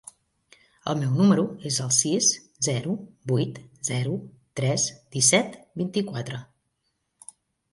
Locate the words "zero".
2.69-2.95, 3.91-4.15